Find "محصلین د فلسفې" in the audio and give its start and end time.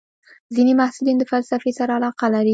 0.79-1.71